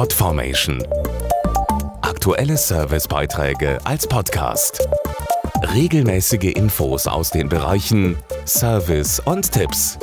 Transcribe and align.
Podformation. 0.00 0.82
Aktuelle 2.00 2.56
Servicebeiträge 2.56 3.78
als 3.84 4.06
Podcast. 4.06 4.88
Regelmäßige 5.74 6.54
Infos 6.54 7.06
aus 7.06 7.28
den 7.28 7.50
Bereichen 7.50 8.16
Service 8.46 9.20
und 9.20 9.52
Tipps. 9.52 9.98